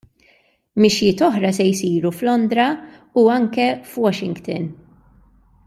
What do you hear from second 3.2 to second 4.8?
u anke f'Washington.